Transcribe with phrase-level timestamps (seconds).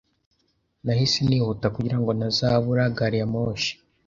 [0.83, 3.71] Nahise nihuta kugira ngo ntazabura gari ya moshi.